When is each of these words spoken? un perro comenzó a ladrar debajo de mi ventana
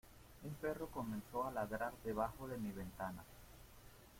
un 0.45 0.55
perro 0.55 0.87
comenzó 0.87 1.45
a 1.45 1.51
ladrar 1.51 1.93
debajo 2.03 2.47
de 2.47 2.57
mi 2.57 2.71
ventana 2.71 3.23